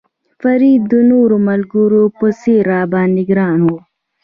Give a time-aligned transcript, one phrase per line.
[0.41, 3.67] فرید د نورو ملګرو په څېر را باندې ګران و.